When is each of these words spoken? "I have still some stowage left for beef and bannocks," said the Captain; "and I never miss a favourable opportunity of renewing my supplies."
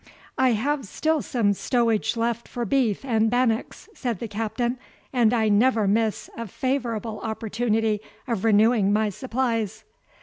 "I 0.35 0.53
have 0.53 0.85
still 0.85 1.21
some 1.21 1.53
stowage 1.53 2.17
left 2.17 2.47
for 2.47 2.65
beef 2.65 3.05
and 3.05 3.29
bannocks," 3.29 3.87
said 3.93 4.17
the 4.17 4.27
Captain; 4.27 4.79
"and 5.13 5.31
I 5.31 5.47
never 5.47 5.87
miss 5.87 6.27
a 6.35 6.47
favourable 6.47 7.19
opportunity 7.19 8.01
of 8.27 8.43
renewing 8.43 8.91
my 8.91 9.09
supplies." 9.09 9.83